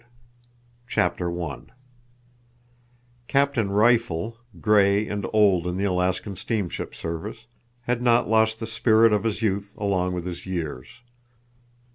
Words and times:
THE 0.01 0.05
ALASKAN 0.07 0.87
CHAPTER 0.87 1.43
I 1.43 1.59
Captain 3.27 3.69
Rifle, 3.69 4.37
gray 4.59 5.07
and 5.07 5.27
old 5.31 5.67
in 5.67 5.77
the 5.77 5.83
Alaskan 5.83 6.35
Steamship 6.35 6.95
service, 6.95 7.45
had 7.81 8.01
not 8.01 8.27
lost 8.27 8.59
the 8.59 8.65
spirit 8.65 9.13
of 9.13 9.25
his 9.25 9.43
youth 9.43 9.75
along 9.77 10.13
with 10.13 10.25
his 10.25 10.47
years. 10.47 10.87